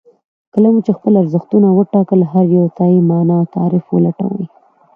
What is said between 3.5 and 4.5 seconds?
تعريف ولټوئ.